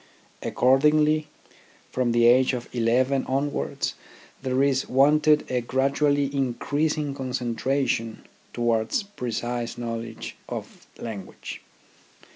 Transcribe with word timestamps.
Accord 0.41 0.81
ingly, 0.81 1.25
from 1.91 2.11
the 2.11 2.25
age 2.25 2.53
of 2.53 2.67
eleven 2.73 3.23
onwards 3.27 3.93
there 4.41 4.63
is 4.63 4.89
wanted 4.89 5.45
a 5.51 5.61
gradually 5.61 6.33
increasing 6.35 7.13
concentration 7.13 8.25
to 8.53 8.61
wards 8.61 9.03
precise 9.03 9.77
knowledge 9.77 10.37
of 10.49 10.87
language. 10.97 11.61